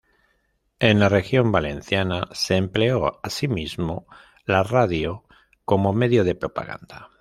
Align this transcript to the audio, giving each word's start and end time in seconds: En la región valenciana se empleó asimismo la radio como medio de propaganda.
En 0.79 0.99
la 0.99 1.09
región 1.09 1.51
valenciana 1.51 2.27
se 2.31 2.55
empleó 2.55 3.19
asimismo 3.21 4.07
la 4.45 4.63
radio 4.63 5.25
como 5.63 5.93
medio 5.93 6.23
de 6.23 6.33
propaganda. 6.33 7.11